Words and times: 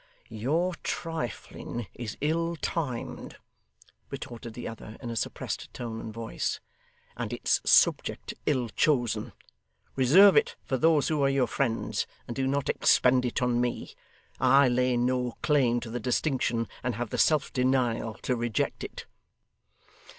'Your 0.29 0.73
trifling 0.81 1.85
is 1.93 2.17
ill 2.21 2.55
timed,' 2.55 3.37
retorted 4.09 4.55
the 4.55 4.67
other 4.67 4.97
in 4.99 5.11
a 5.11 5.15
suppressed 5.15 5.71
tone 5.75 6.01
and 6.01 6.11
voice, 6.11 6.59
'and 7.15 7.31
its 7.31 7.61
subject 7.65 8.33
ill 8.47 8.69
chosen. 8.69 9.31
Reserve 9.95 10.35
it 10.35 10.55
for 10.65 10.75
those 10.77 11.09
who 11.09 11.21
are 11.21 11.29
your 11.29 11.45
friends, 11.45 12.07
and 12.27 12.35
do 12.35 12.47
not 12.47 12.67
expend 12.67 13.25
it 13.25 13.43
on 13.43 13.61
me. 13.61 13.93
I 14.39 14.67
lay 14.69 14.97
no 14.97 15.37
claim 15.43 15.79
to 15.81 15.91
the 15.91 15.99
distinction, 15.99 16.67
and 16.81 16.95
have 16.95 17.11
the 17.11 17.19
self 17.19 17.53
denial 17.53 18.15
to 18.23 18.35
reject 18.35 18.83
it. 18.83 19.05